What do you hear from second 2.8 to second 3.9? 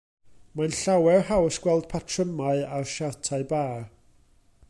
siartiau bar.